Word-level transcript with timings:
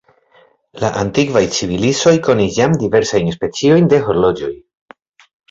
La 0.83 0.89
antikvaj 1.01 1.43
civilizoj 1.57 2.13
konis 2.29 2.57
jam 2.61 2.75
diversajn 2.85 3.31
speciojn 3.37 3.93
de 3.93 4.01
horloĝoj. 4.09 4.53